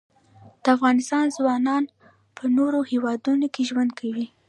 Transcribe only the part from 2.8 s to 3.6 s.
هیوادونو